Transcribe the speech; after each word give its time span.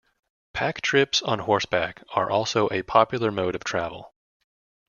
Pack 0.53 0.81
trips 0.81 1.21
on 1.21 1.37
horseback 1.37 2.01
are 2.13 2.27
also 2.27 2.67
a 2.71 2.81
popular 2.81 3.29
mode 3.29 3.53
of 3.53 3.63
travel. 3.63 4.15